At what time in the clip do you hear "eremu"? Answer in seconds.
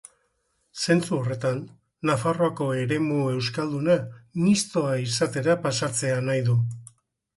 2.85-3.19